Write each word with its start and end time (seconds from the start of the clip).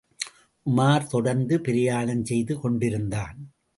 உமார் 0.65 1.07
தொடர்ந்து 1.07 1.61
பிரயாணம் 1.61 2.25
செய்து 2.25 2.59
கொண்டிருந்தான். 2.59 3.37